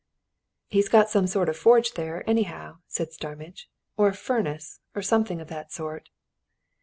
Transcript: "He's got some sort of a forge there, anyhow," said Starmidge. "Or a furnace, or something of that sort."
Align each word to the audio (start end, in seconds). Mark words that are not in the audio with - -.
"He's 0.67 0.89
got 0.89 1.11
some 1.11 1.27
sort 1.27 1.47
of 1.47 1.55
a 1.55 1.57
forge 1.59 1.91
there, 1.93 2.27
anyhow," 2.27 2.79
said 2.87 3.13
Starmidge. 3.13 3.69
"Or 3.97 4.07
a 4.07 4.15
furnace, 4.15 4.79
or 4.95 5.03
something 5.03 5.39
of 5.39 5.47
that 5.49 5.71
sort." 5.71 6.09